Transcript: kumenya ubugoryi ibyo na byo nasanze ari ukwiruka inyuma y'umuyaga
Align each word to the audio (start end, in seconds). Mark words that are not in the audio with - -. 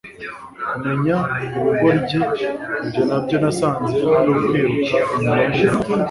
kumenya 0.69 1.15
ubugoryi 1.57 2.19
ibyo 2.83 3.01
na 3.09 3.17
byo 3.23 3.37
nasanze 3.43 4.03
ari 4.19 4.29
ukwiruka 4.35 4.95
inyuma 5.13 5.33
y'umuyaga 5.39 5.89